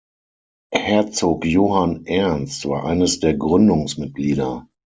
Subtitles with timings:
[0.73, 4.67] Herzog Johann Ernst war eines der Gründungsmitglieder.